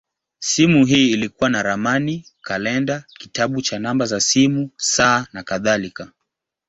Simu 0.39 0.85
hii 0.85 1.11
ilikuwa 1.11 1.49
na 1.49 1.63
ramani, 1.63 2.25
kalenda, 2.41 3.03
kitabu 3.19 3.61
cha 3.61 3.79
namba 3.79 4.05
za 4.05 4.19
simu, 4.19 4.69
saa, 4.77 5.25
nakadhalika. 5.33 6.11